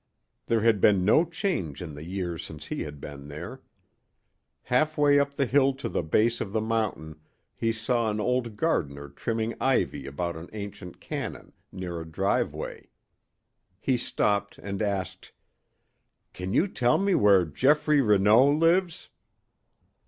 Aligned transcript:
There 0.47 0.61
had 0.61 0.81
been 0.81 1.05
no 1.05 1.23
change 1.25 1.79
in 1.79 1.93
the 1.93 2.03
years 2.03 2.43
since 2.43 2.65
he 2.65 2.81
had 2.81 2.99
been 2.99 3.27
there. 3.27 3.61
Half 4.63 4.97
way 4.97 5.19
up 5.19 5.35
the 5.35 5.45
hill 5.45 5.75
to 5.75 5.87
the 5.87 6.01
base 6.01 6.41
of 6.41 6.53
the 6.53 6.59
mountain 6.59 7.19
he 7.53 7.71
saw 7.71 8.09
an 8.09 8.19
old 8.19 8.57
gardener 8.57 9.09
trimming 9.09 9.53
ivy 9.61 10.07
about 10.07 10.35
an 10.35 10.49
ancient 10.53 10.99
cannon 10.99 11.53
near 11.71 12.01
a 12.01 12.09
driveway. 12.11 12.89
He 13.79 13.95
stopped 13.95 14.57
and 14.57 14.81
asked: 14.81 15.33
"Can 16.33 16.51
you 16.51 16.67
tell 16.67 16.97
me 16.97 17.13
where 17.13 17.45
Geoffrey 17.45 18.01
Renaud 18.01 18.53
lives?" 18.53 19.09